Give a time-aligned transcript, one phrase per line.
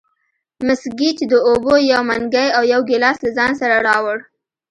[0.65, 4.17] مس ګېج د اوبو یو منګی او یو ګیلاس له ځان سره راوړ.